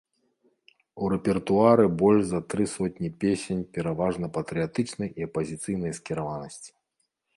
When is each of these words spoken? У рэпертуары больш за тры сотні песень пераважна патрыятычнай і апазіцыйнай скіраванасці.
У 1.01 1.09
рэпертуары 1.13 1.85
больш 1.99 2.23
за 2.29 2.41
тры 2.53 2.63
сотні 2.75 3.09
песень 3.25 3.61
пераважна 3.79 4.33
патрыятычнай 4.39 5.09
і 5.23 5.29
апазіцыйнай 5.29 5.91
скіраванасці. 5.99 6.71